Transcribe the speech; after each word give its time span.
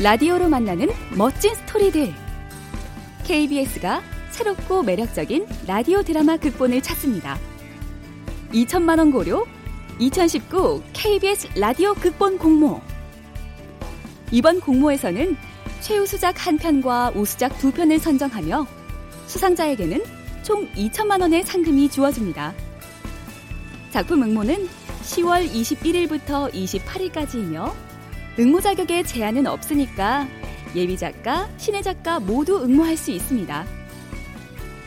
라디오로 0.00 0.48
만나는 0.48 0.86
멋진 1.16 1.52
스토리들. 1.56 2.14
KBS가 3.24 4.00
새롭고 4.30 4.84
매력적인 4.84 5.44
라디오 5.66 6.04
드라마 6.04 6.36
극본을 6.36 6.80
찾습니다. 6.82 7.36
2천만 8.52 8.98
원 8.98 9.10
고려 9.10 9.44
2019 9.98 10.84
KBS 10.92 11.48
라디오 11.58 11.94
극본 11.94 12.38
공모. 12.38 12.80
이번 14.30 14.60
공모에서는 14.60 15.36
최우수작 15.80 16.46
한 16.46 16.58
편과 16.58 17.14
우수작 17.16 17.58
두 17.58 17.72
편을 17.72 17.98
선정하며 17.98 18.68
수상자에게는 19.26 20.04
총 20.44 20.70
2천만 20.74 21.22
원의 21.22 21.42
상금이 21.42 21.90
주어집니다. 21.90 22.54
작품 23.90 24.22
응모는 24.22 24.68
10월 25.02 25.50
21일부터 25.50 26.52
28일까지이며 26.52 27.87
응모 28.38 28.60
자격에 28.60 29.02
제한은 29.02 29.46
없으니까 29.46 30.28
예비 30.76 30.96
작가, 30.96 31.48
신의 31.56 31.82
작가 31.82 32.20
모두 32.20 32.62
응모할 32.62 32.96
수 32.96 33.10
있습니다. 33.10 33.66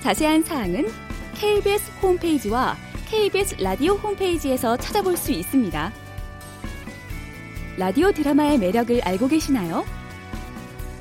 자세한 0.01 0.43
사항은 0.43 0.87
KBS 1.35 1.91
홈페이지와 2.01 2.77
KBS 3.09 3.57
라디오 3.61 3.95
홈페이지에서 3.95 4.77
찾아볼 4.77 5.17
수 5.17 5.31
있습니다. 5.31 5.91
라디오 7.77 8.11
드라마의 8.11 8.57
매력을 8.57 9.01
알고 9.01 9.27
계시나요? 9.27 9.83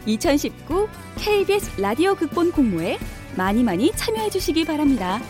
2019 0.07 0.89
KBS 1.19 1.81
라디오 1.81 2.17
극본 2.17 2.51
공모에 2.51 2.99
많이 3.37 3.63
많이 3.63 3.93
참여해 3.93 4.31
주시기 4.31 4.65
바랍니다. 4.65 5.21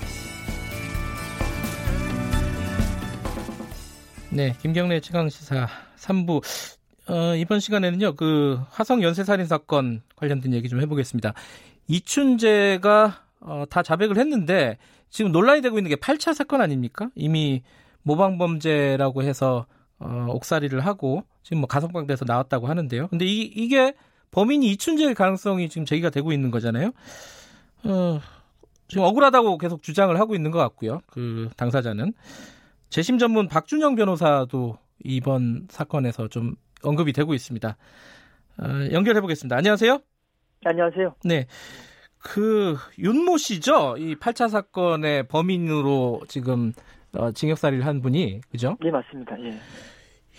네, 4.30 4.54
김경래 4.62 5.00
최강 5.00 5.28
시사 5.28 5.68
3부 5.98 6.42
어, 7.10 7.34
이번 7.34 7.58
시간에는요, 7.58 8.14
그 8.14 8.60
화성 8.70 9.02
연쇄살인 9.02 9.46
사건 9.46 10.00
관련된 10.14 10.52
얘기 10.54 10.68
좀 10.68 10.80
해보겠습니다. 10.80 11.34
이춘재가 11.88 13.24
어, 13.40 13.64
다 13.68 13.82
자백을 13.82 14.16
했는데 14.16 14.78
지금 15.08 15.32
논란이 15.32 15.60
되고 15.60 15.76
있는 15.76 15.88
게 15.88 15.96
8차 15.96 16.34
사건 16.34 16.60
아닙니까? 16.60 17.10
이미 17.16 17.62
모방범죄라고 18.02 19.24
해서 19.24 19.66
어, 19.98 20.26
옥살이를 20.28 20.86
하고 20.86 21.24
지금 21.42 21.58
뭐 21.58 21.66
가석방돼서 21.66 22.26
나왔다고 22.26 22.68
하는데요. 22.68 23.08
근데 23.08 23.24
이, 23.24 23.42
이게 23.42 23.94
범인이 24.30 24.70
이춘재일 24.70 25.14
가능성이 25.14 25.68
지금 25.68 25.84
제기가 25.84 26.10
되고 26.10 26.32
있는 26.32 26.52
거잖아요. 26.52 26.92
어, 27.84 28.20
지금 28.86 29.02
억울하다고 29.02 29.58
계속 29.58 29.82
주장을 29.82 30.16
하고 30.18 30.36
있는 30.36 30.52
것 30.52 30.58
같고요. 30.58 31.00
그 31.08 31.48
당사자는 31.56 32.12
재심 32.88 33.18
전문 33.18 33.48
박준영 33.48 33.96
변호사도 33.96 34.78
이번 35.02 35.66
사건에서 35.70 36.28
좀 36.28 36.54
언급이 36.82 37.12
되고 37.12 37.34
있습니다. 37.34 37.76
어, 38.58 38.64
연결해 38.92 39.20
보겠습니다. 39.20 39.56
안녕하세요. 39.56 40.00
안녕하세요. 40.64 41.14
네. 41.24 41.46
그 42.18 42.76
윤모 42.98 43.38
씨죠? 43.38 43.96
이 43.98 44.14
8차 44.16 44.50
사건의 44.50 45.26
범인으로 45.28 46.22
지금 46.28 46.72
어, 47.12 47.32
징역살이를 47.32 47.86
한 47.86 48.02
분이 48.02 48.42
그죠? 48.50 48.76
네 48.82 48.90
맞습니다. 48.90 49.36
예. 49.42 49.58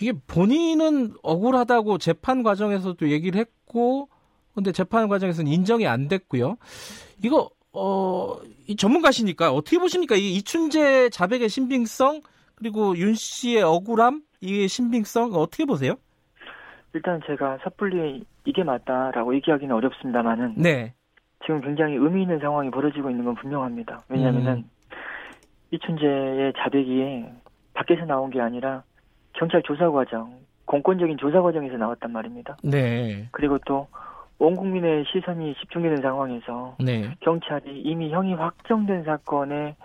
이게 0.00 0.12
본인은 0.26 1.14
억울하다고 1.22 1.98
재판 1.98 2.42
과정에서도 2.42 3.10
얘기를 3.10 3.40
했고 3.40 4.08
근데 4.54 4.72
재판 4.72 5.08
과정에서는 5.08 5.50
인정이 5.50 5.86
안 5.86 6.08
됐고요. 6.08 6.56
이거 7.22 7.50
어, 7.72 8.36
이 8.66 8.76
전문가시니까 8.76 9.52
어떻게 9.52 9.78
보십니까? 9.78 10.14
이 10.14 10.34
이춘재 10.36 11.10
자백의 11.10 11.48
신빙성 11.48 12.20
그리고 12.54 12.96
윤 12.96 13.14
씨의 13.14 13.62
억울함 13.62 14.22
이게 14.40 14.66
신빙성 14.66 15.32
어떻게 15.34 15.64
보세요? 15.64 15.96
일단 16.94 17.20
제가 17.26 17.58
섣불리 17.64 18.24
이게 18.44 18.64
맞다라고 18.64 19.34
얘기하기는 19.36 19.74
어렵습니다만은 19.74 20.54
네. 20.56 20.94
지금 21.42 21.60
굉장히 21.60 21.94
의미 21.96 22.22
있는 22.22 22.38
상황이 22.38 22.70
벌어지고 22.70 23.10
있는 23.10 23.24
건 23.24 23.34
분명합니다. 23.34 24.02
왜냐하면은 24.08 24.52
음. 24.58 24.70
이춘재의 25.70 26.52
자백이 26.58 27.24
밖에서 27.74 28.04
나온 28.04 28.30
게 28.30 28.40
아니라 28.40 28.82
경찰 29.32 29.62
조사 29.62 29.90
과정, 29.90 30.38
공권적인 30.66 31.16
조사 31.18 31.40
과정에서 31.40 31.76
나왔단 31.76 32.12
말입니다. 32.12 32.56
네. 32.62 33.28
그리고 33.32 33.58
또 33.66 33.88
온 34.42 34.56
국민의 34.56 35.04
시선이 35.06 35.54
집중되는 35.54 35.98
상황에서 36.02 36.74
네. 36.80 37.14
경찰이 37.20 37.80
이미 37.82 38.10
형이 38.10 38.34
확정된 38.34 39.04
사건에 39.04 39.76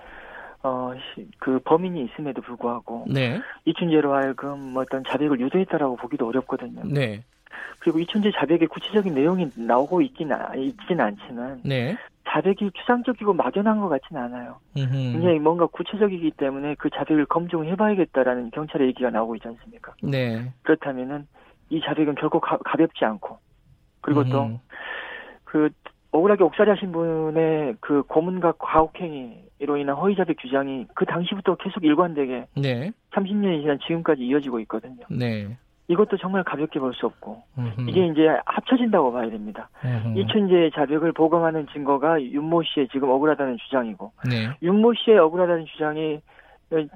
어, 0.64 0.94
시- 1.14 1.28
그 1.40 1.60
범인이 1.60 2.04
있음에도 2.06 2.42
불구하고 2.42 3.06
네. 3.10 3.40
이춘재로 3.66 4.14
하여금 4.14 4.74
뭐 4.74 4.82
어떤 4.84 5.04
자백을 5.08 5.40
유도했다라고 5.40 5.96
보기도 5.98 6.28
어렵거든요. 6.28 6.82
네. 6.86 7.24
그리고 7.80 8.00
이춘재 8.00 8.32
자백의 8.36 8.68
구체적인 8.68 9.14
내용이 9.14 9.50
나오고 9.56 10.02
있긴, 10.02 10.32
아- 10.34 10.54
있진 10.56 11.00
않지만 11.00 11.62
네. 11.64 11.96
자백이 12.28 12.72
추상적이고 12.74 13.34
막연한 13.34 13.80
것 13.80 13.88
같진 13.88 14.18
않아요. 14.18 14.60
음흠. 14.76 14.92
굉장히 15.14 15.40
뭔가 15.40 15.66
구체적이기 15.68 16.32
때문에 16.32 16.76
그 16.76 16.90
자백을 16.90 17.26
검증해봐야겠다라는 17.28 18.52
경찰의 18.52 18.88
얘기가 18.90 19.10
나오고 19.10 19.36
있지 19.36 19.48
않습니까? 19.48 19.94
네. 20.04 20.52
그렇다면은 20.64 21.28
이 21.70 21.80
자백은 21.82 22.16
결코 22.16 22.40
가, 22.40 22.58
가볍지 22.58 23.06
않고 23.06 23.38
그리고 24.02 24.22
음. 24.22 24.30
또그 25.46 25.70
억울하게 26.12 26.44
옥살이하신 26.44 26.92
분의 26.92 27.76
그 27.80 28.04
고문과 28.04 28.54
과혹행위로 28.58 29.78
인한 29.78 29.96
허위 29.96 30.16
자백 30.16 30.38
주장이 30.40 30.88
그 30.96 31.06
당시부터 31.06 31.56
계속 31.56 31.84
일관되게 31.84 32.46
네. 32.56 32.92
30년이 33.12 33.62
지난 33.62 33.80
지금까지 33.86 34.24
이어지고 34.24 34.60
있거든요. 34.62 35.06
네. 35.10 35.58
이것도 35.90 36.18
정말 36.18 36.44
가볍게 36.44 36.80
볼 36.80 36.94
수 36.94 37.06
없고 37.06 37.44
음흠. 37.58 37.90
이게 37.90 38.08
이제 38.08 38.28
합쳐진다고 38.46 39.14
봐야 39.14 39.30
됩니다. 39.30 39.70
음흠. 39.86 40.20
이춘재의 40.20 40.72
자백을 40.72 41.14
보강하는 41.14 41.68
증거가 41.72 42.22
윤모 42.22 42.64
씨의 42.64 42.90
지금 42.92 43.10
억울하다는 43.10 43.58
주장이고 43.58 44.12
네. 44.30 44.50
윤모 44.62 44.94
씨의 44.96 45.18
억울하다는 45.18 45.66
주장이 45.66 46.20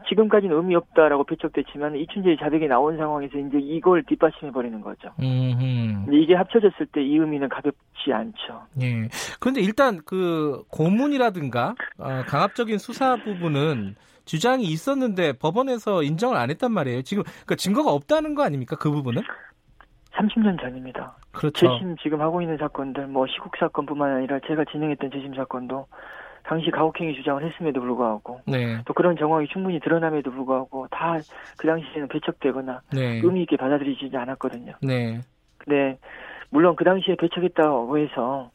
지금까지는 0.10 0.56
의미 0.56 0.76
없다라고 0.76 1.24
배척됐지만 1.24 1.96
이춘재의 1.96 2.38
자백이 2.38 2.68
나온 2.68 2.98
상황에서 2.98 3.38
이제 3.38 3.58
이걸 3.60 4.04
뒷받침해 4.04 4.52
버리는 4.52 4.80
거죠. 4.82 5.10
근데 5.18 6.18
이게 6.20 6.36
합쳐졌을 6.36 6.88
때 6.88 7.02
이 7.02 7.18
의미는 7.18 7.50
가볍지 7.50 8.14
않죠. 8.14 8.64
예. 8.82 9.08
그런데 9.40 9.62
일단 9.62 10.00
그 10.06 10.64
고문이라든가 10.70 11.76
어, 11.98 12.24
강압적인 12.28 12.78
수사 12.78 13.16
부분은 13.18 13.96
주장이 14.26 14.64
있었는데 14.64 15.34
법원에서 15.34 16.04
인정을 16.04 16.38
안 16.38 16.50
했단 16.50 16.72
말이에요. 16.72 17.02
지금 17.02 17.24
그러니까 17.24 17.56
증거가 17.56 17.92
없다는 17.92 18.36
거 18.36 18.44
아닙니까? 18.44 18.76
그 18.76 18.92
부분은? 18.92 19.22
30년 20.14 20.60
전입니다. 20.62 21.16
그렇죠. 21.32 21.68
재심 21.68 21.96
지금 22.04 22.22
하고 22.22 22.42
있는 22.42 22.58
사건들 22.58 23.08
뭐 23.08 23.26
시국 23.28 23.56
사건뿐만 23.58 24.18
아니라 24.18 24.40
제가 24.46 24.66
진행했던 24.72 25.12
재심 25.12 25.34
사건도 25.36 25.88
당시 26.44 26.72
가혹행위 26.72 27.16
주장을 27.16 27.44
했음에도 27.44 27.82
불구하고 27.82 28.42
네. 28.48 28.82
또 28.86 28.94
그런 28.94 29.16
정황이 29.18 29.48
충분히 29.48 29.80
드러남에도 29.80 30.32
불구하고 30.32 30.88
다 30.92 31.20
그 31.58 31.68
당시에는 31.68 32.08
배척되거나 32.08 32.82
네. 32.94 33.22
의미 33.24 33.44
있게 33.44 33.56
받아들이지 33.58 34.16
않았거든요. 34.16 34.74
네. 34.82 35.20
근데 35.58 35.98
물론 36.50 36.76
그 36.76 36.84
당시에 36.84 37.16
배척했다고 37.16 37.98
해서 38.00 38.50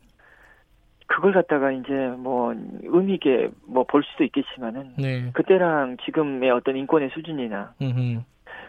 그걸 1.06 1.32
갖다가 1.32 1.70
이제 1.70 1.92
뭐 2.18 2.52
의미 2.82 3.14
있게 3.14 3.48
뭐 3.66 3.84
볼 3.84 4.02
수도 4.02 4.24
있겠지만은 4.24 4.94
네. 4.98 5.30
그때랑 5.32 5.98
지금의 6.04 6.50
어떤 6.50 6.76
인권의 6.76 7.10
수준이나 7.10 7.74
음흠. 7.80 8.22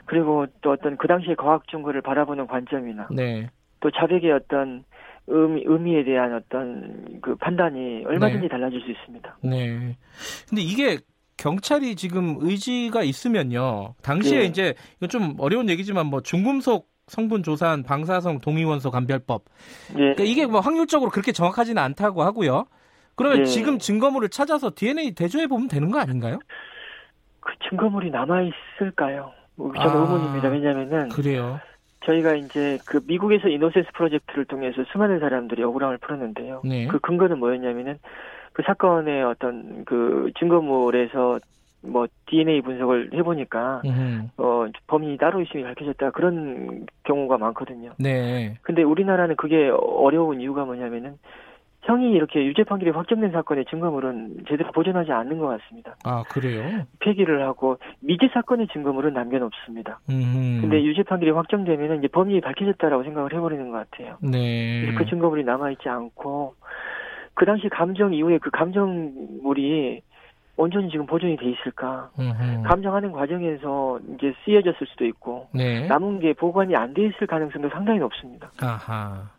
그리고 0.06 0.46
또 0.62 0.72
어떤 0.72 0.98
그 0.98 1.08
당시의 1.08 1.36
과학 1.36 1.68
증거를 1.68 2.02
바라보는 2.02 2.48
관점이나 2.48 3.08
네. 3.12 3.50
또 3.80 3.90
자백의 3.92 4.32
어떤 4.32 4.84
의미, 5.28 5.64
의미에 5.66 6.04
대한 6.04 6.34
어떤 6.34 7.20
그 7.22 7.36
판단이 7.36 8.06
얼마든지 8.06 8.44
네. 8.44 8.48
달라질 8.48 8.82
수 8.82 8.92
있습니다. 8.92 9.38
네. 9.44 9.98
근데 10.50 10.62
이게 10.62 11.00
경찰이 11.38 11.96
지금 11.96 12.38
의지가 12.40 13.04
있으면요. 13.04 13.94
당시에 14.02 14.40
네. 14.40 14.46
이제 14.46 14.74
이건 14.98 15.10
좀 15.10 15.36
어려운 15.40 15.70
얘기지만 15.70 16.08
뭐 16.08 16.22
중금속 16.22 16.90
성분 17.08 17.44
조사한 17.44 17.84
방사성 17.84 18.40
동위원소 18.40 18.92
감별법. 18.92 19.44
예. 19.92 19.96
그러니까 19.98 20.24
이게 20.24 20.46
뭐 20.46 20.60
확률적으로 20.60 21.10
그렇게 21.12 21.32
정확하지는 21.32 21.82
않다고 21.82 22.24
하고요. 22.24 22.66
그러면 23.16 23.40
네. 23.40 23.46
지금 23.46 23.80
증거물을 23.80 24.30
찾아서 24.30 24.72
DNA 24.76 25.14
대조해 25.14 25.48
보면 25.48 25.68
되는 25.68 25.90
거 25.92 26.00
아닌가요? 26.00 26.40
그 27.40 27.54
증거물이 27.70 28.12
남아 28.12 28.42
있을까요? 28.42 29.32
뭐 29.56 29.72
저는 29.74 29.90
아. 29.90 30.02
의문입니다. 30.02 30.50
왜냐하면은 30.50 31.10
그래요. 31.10 31.60
저희가 32.08 32.36
이제 32.36 32.80
그 32.86 33.02
미국에서 33.06 33.50
이노센스 33.50 33.90
프로젝트를 33.94 34.46
통해서 34.46 34.84
수많은 34.92 35.20
사람들이 35.20 35.62
억울함을 35.64 35.98
풀었는데요. 35.98 36.62
네. 36.64 36.88
그 36.88 37.00
근거는 37.00 37.38
뭐였냐면은 37.38 38.00
그 38.54 38.64
사건의 38.64 39.24
어떤 39.24 39.84
그 39.86 40.32
증거물에서 40.40 41.40
뭐 41.82 42.08
DNA 42.26 42.62
분석을 42.62 43.12
해보니까 43.14 43.82
음흠. 43.86 44.28
어 44.38 44.66
범인이 44.88 45.18
따로 45.18 45.42
있음이 45.42 45.64
밝혀졌다 45.64 46.12
그런 46.12 46.86
경우가 47.04 47.38
많거든요. 47.38 47.92
네. 48.00 48.56
근데 48.62 48.84
우리나라는 48.84 49.36
그게 49.36 49.70
어려운 49.70 50.42
이유가 50.42 50.66
뭐냐면은 50.66 51.18
형이 51.88 52.12
이렇게 52.12 52.44
유죄 52.46 52.64
판결이 52.66 52.92
확정된 52.92 53.32
사건의 53.32 53.64
증거물은 53.70 54.44
제대로 54.50 54.72
보존하지 54.74 55.14
않는 55.14 55.38
것 55.40 55.48
같습니다. 55.48 55.96
아 56.04 56.22
그래요? 56.30 56.86
폐기를 57.00 57.42
하고 57.44 57.78
미제 58.02 58.28
사건의 58.34 58.68
증거물은 58.74 59.14
남겨놓습니다. 59.14 60.00
음. 60.10 60.58
근데 60.62 60.84
유죄 60.84 61.04
판결이 61.04 61.32
확정되면 61.32 62.00
이제 62.00 62.08
범인이 62.10 62.42
밝혀졌다라고 62.42 63.04
생각을 63.04 63.34
해버리는 63.34 63.72
것 63.72 63.90
같아요. 63.90 64.18
네. 64.22 64.94
그 64.98 65.06
증거물이 65.06 65.46
남아있지 65.46 65.88
않고 65.88 66.56
그 67.36 67.46
당시 67.46 67.70
감정 67.70 68.14
이후에 68.14 68.40
그 68.40 68.50
감정물이 68.50 70.02
온전히 70.58 70.90
지금 70.90 71.06
보존이 71.06 71.38
돼 71.38 71.46
있을까? 71.52 72.10
음흠. 72.20 72.64
감정하는 72.68 73.12
과정에서 73.14 74.00
이제 74.16 74.34
쓰여졌을 74.44 74.88
수도 74.88 75.06
있고 75.06 75.48
네. 75.54 75.88
남은 75.88 76.20
게 76.20 76.34
보관이 76.34 76.76
안 76.76 76.94
돼 76.94 77.06
있을 77.06 77.28
가능성도 77.28 77.70
상당히 77.70 78.00
높습니다. 78.00 78.52
아하. 78.62 79.30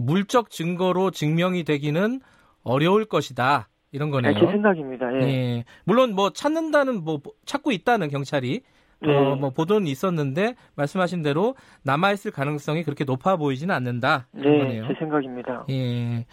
물적 0.00 0.50
증거로 0.50 1.10
증명이 1.10 1.64
되기는 1.64 2.20
어려울 2.62 3.04
것이다. 3.04 3.68
이런 3.92 4.10
거네요. 4.10 4.34
제 4.34 4.40
생각입니다. 4.40 5.06
예. 5.20 5.26
예. 5.26 5.64
물론 5.84 6.14
뭐 6.14 6.30
찾는다는 6.30 7.04
뭐 7.04 7.20
찾고 7.44 7.72
있다는 7.72 8.08
경찰이 8.08 8.60
네. 9.02 9.14
어, 9.14 9.36
뭐 9.36 9.50
보도는 9.50 9.86
있었는데 9.86 10.54
말씀하신 10.74 11.22
대로 11.22 11.54
남아 11.84 12.12
있을 12.12 12.30
가능성이 12.30 12.82
그렇게 12.82 13.04
높아 13.04 13.36
보이지는 13.36 13.74
않는다. 13.74 14.28
네, 14.32 14.42
거네요. 14.42 14.88
제 14.88 14.94
생각입니다. 14.98 15.66
예. 15.70 16.26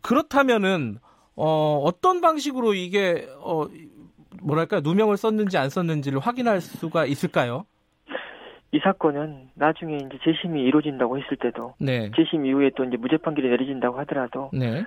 그렇다면은 0.00 0.98
어, 1.34 1.80
어떤 1.84 2.20
방식으로 2.20 2.74
이게 2.74 3.26
어 3.38 3.66
뭐랄까 4.42 4.80
누명을 4.80 5.16
썼는지 5.16 5.56
안 5.58 5.70
썼는지를 5.70 6.18
확인할 6.18 6.60
수가 6.60 7.06
있을까요? 7.06 7.64
이 8.72 8.78
사건은 8.78 9.50
나중에 9.54 9.96
이제 9.98 10.18
재심이 10.24 10.62
이루어진다고 10.62 11.18
했을 11.18 11.36
때도 11.36 11.74
네. 11.78 12.10
재심 12.16 12.46
이후에 12.46 12.70
또 12.74 12.84
이제 12.84 12.96
무죄 12.96 13.18
판결이 13.18 13.48
내려진다고 13.48 13.98
하더라도 14.00 14.50
네. 14.54 14.84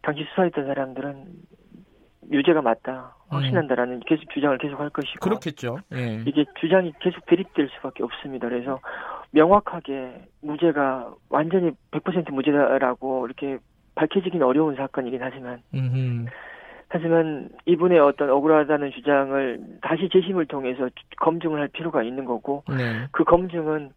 당시 0.00 0.24
수사했던 0.30 0.66
사람들은 0.66 1.26
유죄가 2.32 2.62
맞다 2.62 3.14
확신한다라는 3.28 4.00
계속 4.06 4.28
주장을 4.30 4.56
계속 4.58 4.80
할 4.80 4.88
것이고 4.88 5.18
음. 5.18 5.20
그렇겠죠. 5.20 5.78
예. 5.94 6.24
이게 6.26 6.46
주장이 6.60 6.92
계속 7.00 7.24
대립될 7.26 7.68
수밖에 7.76 8.02
없습니다. 8.02 8.48
그래서 8.48 8.80
명확하게 9.32 10.24
무죄가 10.40 11.12
완전히 11.28 11.72
100% 11.90 12.32
무죄다라고 12.32 13.26
이렇게 13.26 13.58
밝혀지긴 13.96 14.42
어려운 14.42 14.76
사건이긴 14.76 15.22
하지만 15.22 15.62
음흠. 15.74 16.26
하지만 16.96 17.48
이분의 17.66 17.98
어떤 17.98 18.30
억울하다는 18.30 18.90
주장을 18.92 19.60
다시 19.82 20.08
재심을 20.10 20.46
통해서 20.46 20.88
검증을 21.18 21.60
할 21.60 21.68
필요가 21.68 22.02
있는 22.02 22.24
거고 22.24 22.64
네. 22.68 23.06
그 23.12 23.24
검증은 23.24 23.90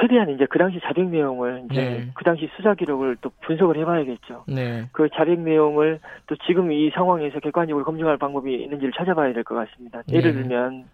최대한 0.00 0.30
이제 0.30 0.46
그 0.46 0.58
당시 0.58 0.80
자백 0.80 1.08
내용을 1.10 1.66
이제 1.70 1.80
네. 1.80 2.10
그 2.14 2.24
당시 2.24 2.50
수사 2.56 2.74
기록을 2.74 3.16
또 3.20 3.30
분석을 3.42 3.76
해봐야겠죠. 3.76 4.44
네. 4.48 4.88
그 4.92 5.08
자백 5.14 5.38
내용을 5.40 6.00
또 6.26 6.34
지금 6.46 6.72
이 6.72 6.90
상황에서 6.90 7.38
객관적으로 7.40 7.84
검증할 7.84 8.16
방법이 8.16 8.52
있는지를 8.52 8.92
찾아봐야 8.96 9.32
될 9.32 9.44
것 9.44 9.54
같습니다. 9.54 10.02
예를 10.10 10.34
네. 10.34 10.42
들면 10.42 10.84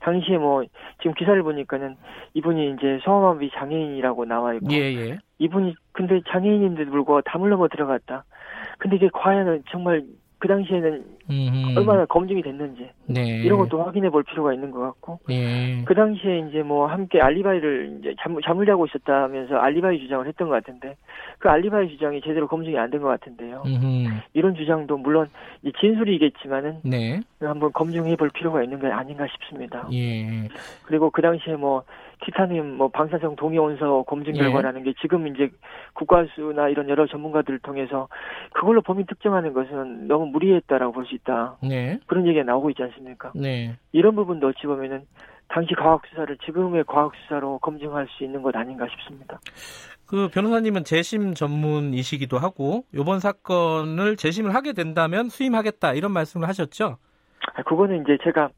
당시에 0.00 0.38
뭐 0.38 0.64
지금 1.02 1.12
기사를 1.14 1.42
보니까는 1.42 1.96
이분이 2.34 2.70
이제 2.72 2.98
소아마비 3.02 3.50
장애인이라고 3.52 4.24
나와 4.24 4.54
있고 4.54 4.72
예, 4.72 4.76
예. 4.94 5.18
이분이 5.38 5.74
근데 5.92 6.20
장애인인데도 6.28 6.90
불구하고 6.90 7.22
담을 7.22 7.50
넘어 7.50 7.68
들어갔다. 7.68 8.24
근데 8.78 8.96
이게 8.96 9.10
과연 9.12 9.64
정말 9.70 10.02
그 10.40 10.48
당시에는 10.48 11.04
음흠. 11.30 11.78
얼마나 11.78 12.06
검증이 12.06 12.42
됐는지 12.42 12.88
네. 13.06 13.42
이런 13.42 13.58
것도 13.58 13.82
확인해 13.82 14.08
볼 14.10 14.22
필요가 14.24 14.52
있는 14.54 14.70
것 14.70 14.80
같고 14.80 15.20
예. 15.30 15.82
그 15.84 15.94
당시에 15.94 16.38
이제 16.48 16.62
뭐 16.62 16.86
함께 16.86 17.20
알리바이를 17.20 17.98
이제 18.00 18.14
잠, 18.20 18.36
잠을 18.42 18.64
자고 18.66 18.86
있었다면서 18.86 19.54
알리바이 19.56 20.00
주장을 20.00 20.26
했던 20.26 20.48
것 20.48 20.54
같은데 20.54 20.96
그 21.38 21.48
알리바이 21.50 21.88
주장이 21.90 22.22
제대로 22.22 22.48
검증이 22.48 22.76
안 22.78 22.90
된 22.90 23.02
것 23.02 23.08
같은데요. 23.08 23.62
음흠. 23.66 24.08
이런 24.32 24.54
주장도 24.54 24.96
물론 24.98 25.28
진술이겠지만은 25.78 26.80
네. 26.84 27.20
한번 27.40 27.72
검증해 27.72 28.16
볼 28.16 28.30
필요가 28.30 28.62
있는 28.62 28.80
게 28.80 28.86
아닌가 28.88 29.26
싶습니다. 29.26 29.86
예. 29.92 30.48
그리고 30.84 31.10
그 31.10 31.22
당시에 31.22 31.54
뭐 31.56 31.82
티타늄 32.24 32.76
뭐 32.76 32.88
방사성 32.88 33.36
동위원소 33.36 34.04
검증 34.04 34.34
예. 34.36 34.40
결과라는 34.40 34.84
게 34.84 34.92
지금 35.00 35.26
이제 35.28 35.50
국가수나 35.94 36.68
이런 36.68 36.88
여러 36.88 37.06
전문가들을 37.06 37.60
통해서 37.60 38.08
그걸로 38.52 38.82
범인 38.82 39.06
특정하는 39.06 39.52
것은 39.52 40.08
너무 40.08 40.26
무리했다라고 40.26 40.92
볼 40.92 41.04
수 41.06 41.14
있다. 41.14 41.56
네. 41.62 41.98
그런 42.06 42.26
얘기가 42.26 42.44
나오고 42.44 42.70
있지 42.70 42.82
않습니까? 42.82 43.32
네. 43.34 43.76
이런 43.92 44.14
부분도 44.14 44.48
어찌 44.48 44.66
보면은 44.66 45.02
당시 45.48 45.74
과학 45.74 46.02
수사를 46.08 46.36
지금의 46.44 46.84
과학 46.86 47.12
수사로 47.22 47.58
검증할 47.58 48.06
수 48.10 48.22
있는 48.24 48.42
것 48.42 48.54
아닌가 48.54 48.86
싶습니다. 48.88 49.40
그 50.06 50.28
변호사님은 50.28 50.84
재심 50.84 51.34
전문이시기도 51.34 52.38
하고 52.38 52.84
이번 52.94 53.18
사건을 53.20 54.16
재심을 54.16 54.54
하게 54.54 54.72
된다면 54.72 55.28
수임하겠다 55.28 55.94
이런 55.94 56.12
말씀을 56.12 56.48
하셨죠? 56.48 56.98
아, 57.54 57.62
그거는 57.62 58.02
이제 58.02 58.18
제가 58.22 58.50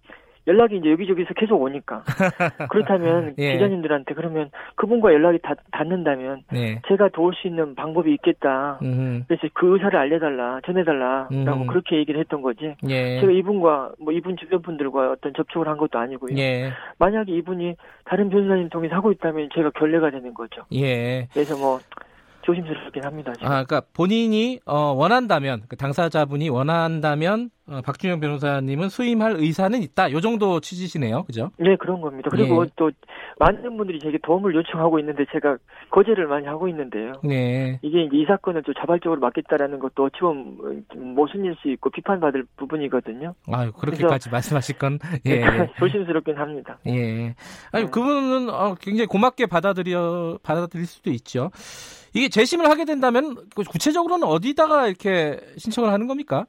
연락이 0.47 0.77
이제 0.77 0.91
여기저기서 0.91 1.35
계속 1.35 1.61
오니까 1.63 2.03
그렇다면 2.71 3.35
예. 3.39 3.53
기자님들한테 3.53 4.15
그러면 4.15 4.51
그분과 4.77 5.13
연락이 5.13 5.39
닿, 5.39 5.57
닿는다면 5.71 6.43
네. 6.51 6.81
제가 6.89 7.09
도울 7.11 7.35
수 7.35 7.47
있는 7.47 7.75
방법이 7.75 8.13
있겠다. 8.15 8.79
음. 8.83 9.25
그래서 9.29 9.47
그 9.55 9.75
의사를 9.75 9.97
알려달라, 9.97 10.61
전해달라라고 10.67 11.63
음. 11.63 11.67
그렇게 11.67 11.97
얘기를 11.97 12.21
했던 12.21 12.43
거지. 12.43 12.75
예. 12.89 13.21
제가 13.21 13.33
이분과 13.33 13.93
뭐 14.01 14.13
이분 14.13 14.37
주변 14.37 14.63
분들과 14.63 15.13
어떤 15.13 15.33
접촉을 15.35 15.69
한 15.69 15.77
것도 15.77 15.99
아니고요. 15.99 16.37
예. 16.39 16.73
만약에 16.99 17.33
이분이 17.33 17.77
다른 18.05 18.29
변호사님 18.29 18.69
통해서 18.69 18.97
하고 18.97 19.13
있다면 19.13 19.51
제가 19.55 19.71
결례가 19.71 20.11
되는 20.11 20.35
거죠. 20.35 20.63
예. 20.73 21.29
그래서 21.33 21.57
뭐 21.57 21.79
조심스럽긴 22.43 23.05
합니다. 23.05 23.33
지금. 23.35 23.47
아, 23.47 23.65
그러니까 23.65 23.83
본인이 23.93 24.61
어, 24.67 24.93
원한다면 24.93 25.63
그 25.69 25.77
당사자분이 25.77 26.49
원한다면 26.49 27.51
어, 27.69 27.81
박준영 27.81 28.21
변호사님은 28.21 28.89
수임할 28.89 29.37
의사는 29.39 29.81
있다. 29.81 30.11
요 30.13 30.21
정도 30.21 30.61
취지시네요. 30.61 31.23
그죠? 31.25 31.51
네, 31.59 31.77
그런 31.77 32.01
겁니다. 32.01 32.29
그리고 32.31 32.65
예. 32.65 32.71
또 32.77 32.91
많은 33.39 33.77
분들이 33.77 33.99
제게 34.01 34.19
도움을 34.23 34.55
요청하고 34.55 34.99
있는데 34.99 35.25
제가 35.33 35.57
거절을 35.91 36.27
많이 36.27 36.47
하고 36.47 36.69
있는데요. 36.69 37.13
네. 37.23 37.79
이게 37.83 38.03
이제 38.03 38.17
이 38.17 38.25
사건을 38.27 38.63
좀 38.65 38.75
자발적으로 38.75 39.21
맡겠다라는 39.21 39.79
것도 39.79 40.05
어찌 40.05 40.19
보면 40.21 40.85
좀 40.93 41.15
모순일 41.15 41.55
수 41.63 41.71
있고 41.71 41.91
비판받을 41.91 42.45
부분이거든요. 42.57 43.35
아유, 43.53 43.73
그렇게까지 43.73 44.31
말씀하실 44.31 44.79
건 44.79 44.99
예. 45.27 45.71
조심스럽긴 45.79 46.37
합니다. 46.37 46.79
예. 46.89 47.35
아니 47.71 47.85
네. 47.85 47.91
그분은 47.91 48.51
어, 48.51 48.75
굉장히 48.81 49.07
고맙게 49.07 49.47
받아들여 49.47 50.39
받아들일 50.43 50.87
수도 50.87 51.11
있죠. 51.11 51.51
이게 52.15 52.29
재심을 52.29 52.69
하게 52.69 52.85
된다면 52.85 53.37
그 53.55 53.63
구체적으로는 53.65 54.27
어디다가 54.27 54.87
이렇게 54.89 55.41
신청을 55.57 55.91
하는 55.93 56.07
겁니까? 56.07 56.47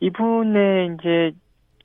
이분의 0.00 0.96
이제 1.00 1.32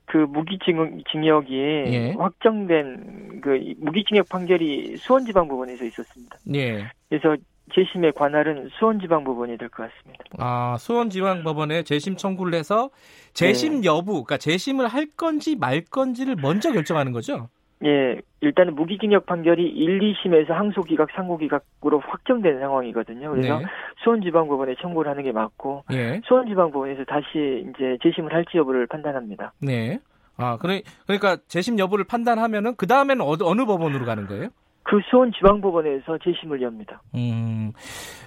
그 0.06 0.18
무기징역이 0.18 1.54
예. 1.56 2.14
확정된 2.18 3.40
그 3.42 3.74
무기징역 3.78 4.28
판결이 4.28 4.96
수원지방법원에서 4.98 5.84
있었습니다. 5.86 6.36
예. 6.54 6.90
그래서 7.08 7.36
재심의 7.74 8.12
관할은 8.12 8.68
수원지방법원이 8.78 9.56
될 9.56 9.68
것 9.70 9.88
같습니다. 9.90 10.24
아, 10.38 10.76
수원지방법원에 10.78 11.84
재심 11.84 12.16
청구를 12.16 12.54
해서 12.54 12.90
재심 13.32 13.80
네. 13.80 13.86
여부, 13.86 14.12
그러니까 14.24 14.36
재심을 14.36 14.88
할 14.88 15.06
건지 15.16 15.56
말 15.56 15.82
건지를 15.82 16.36
먼저 16.36 16.70
결정하는 16.72 17.12
거죠. 17.12 17.48
예, 17.84 18.20
일단은 18.42 18.74
무기징역 18.74 19.24
판결이 19.24 19.62
1, 19.62 20.00
2심에서 20.00 20.48
항소기각, 20.48 21.10
상고기각으로 21.14 22.00
확정된 22.00 22.58
상황이거든요. 22.58 23.30
그래서 23.30 23.58
네. 23.60 23.64
수원지방법원에 24.02 24.74
청구를 24.82 25.08
하는 25.10 25.22
게 25.22 25.30
맞고 25.30 25.84
예. 25.92 26.20
수원지방법원에서 26.26 27.04
다시 27.04 27.64
이제 27.70 27.96
재심을 28.02 28.34
할지 28.34 28.58
여부를 28.58 28.88
판단합니다. 28.88 29.52
네. 29.60 30.00
아, 30.36 30.56
그래, 30.56 30.82
그러니까 31.06 31.36
재심 31.46 31.78
여부를 31.78 32.04
판단하면은 32.04 32.74
그 32.76 32.88
다음에는 32.88 33.24
어느, 33.24 33.42
어느 33.44 33.64
법원으로 33.64 34.04
가는 34.04 34.26
거예요? 34.26 34.48
그 34.82 34.98
수원지방법원에서 35.08 36.18
재심을 36.24 36.60
엽니다. 36.62 37.00
음, 37.14 37.72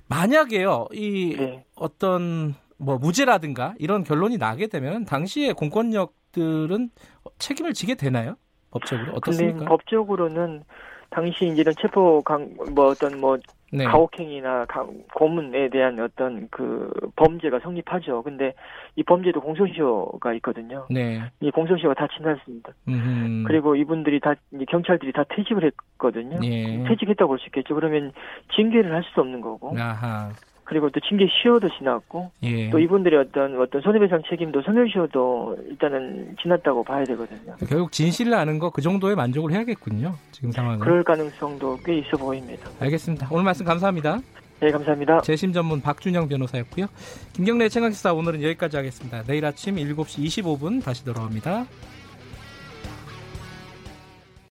만약에요, 0.07 0.88
이 0.93 1.36
네. 1.38 1.65
어떤 1.75 2.53
뭐 2.77 2.98
무죄라든가 2.98 3.74
이런 3.79 4.05
결론이 4.05 4.38
나게 4.38 4.67
되면 4.67 5.03
당시에 5.03 5.51
공권력들은 5.51 6.89
책임을 7.38 7.74
지게 7.74 7.95
되나요? 7.95 8.38
법적으로 8.79 9.13
어떻습니까? 9.13 9.65
법적으로는 9.65 10.63
당시 11.10 11.46
이제 11.48 11.62
이런 11.62 11.74
체포 11.79 12.22
강, 12.24 12.50
뭐 12.74 12.88
어떤 12.88 13.20
뭐 13.22 13.38
네. 13.72 13.86
가혹행위나 13.86 14.65
가- 14.65 14.86
고문에 15.13 15.70
대한 15.70 15.98
어떤 16.00 16.48
그 16.50 16.89
범죄가 17.15 17.60
성립하죠. 17.60 18.22
근데 18.24 18.53
이 18.96 19.03
범죄도 19.03 19.39
공소시효가 19.41 20.34
있거든요. 20.36 20.86
네. 20.89 21.22
이 21.39 21.51
공소시효가 21.51 21.94
다 21.94 22.08
지났습니다. 22.17 22.72
음흠. 22.88 23.44
그리고 23.48 23.75
이분들이 23.75 24.20
다 24.20 24.34
경찰들이 24.70 25.13
다 25.13 25.24
퇴직을 25.29 25.63
했거든요. 25.65 26.38
예. 26.44 26.84
퇴직했다고 26.88 27.27
볼 27.29 27.39
수 27.39 27.46
있겠죠. 27.48 27.75
그러면 27.75 28.12
징계를 28.55 28.94
할 28.94 29.03
수도 29.03 29.22
없는 29.22 29.41
거고. 29.41 29.74
아하. 29.77 30.29
그리고 30.65 30.89
또 30.89 31.00
징계 31.00 31.27
시효도 31.27 31.69
지났고 31.77 32.31
예. 32.43 32.69
또 32.69 32.79
이분들의 32.79 33.17
어떤 33.19 33.60
어떤 33.62 33.81
손해배상 33.81 34.24
책임도 34.29 34.62
소멸시효도 34.63 35.57
일단은 35.69 36.36
지났다고 36.41 36.84
봐야 36.84 37.03
되거든요. 37.05 37.55
결국 37.69 37.91
진실을 37.91 38.34
아는 38.34 38.60
거 38.60 38.65
그 38.75 38.81
정도에 38.81 39.15
만족을 39.15 39.51
해야겠군요. 39.53 40.15
지금 40.31 40.51
상황은. 40.51 40.79
그럴 40.79 41.03
가능성도 41.03 41.77
꽤 41.86 42.00
있어 42.00 42.17
보입니다. 42.17 42.69
알겠습니다. 42.79 43.27
오늘 43.31 43.43
말씀 43.45 43.65
감사합니다. 43.65 44.19
네, 44.60 44.72
감사합니다. 44.72 45.22
재심 45.22 45.53
전문 45.53 45.81
박준영 45.81 46.27
변호사였고요. 46.27 46.88
김경래 47.34 47.69
최강시사 47.69 48.13
오늘은 48.13 48.41
여기까지 48.43 48.77
하겠습니다. 48.77 49.24
내일 49.27 49.45
아침 49.45 49.75
7시 49.75 50.25
25분 50.25 50.84
다시 50.84 51.05
돌아옵니다. 51.05 51.65